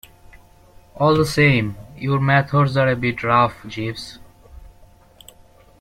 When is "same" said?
1.27-1.75